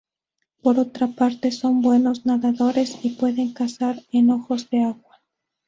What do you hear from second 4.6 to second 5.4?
de agua.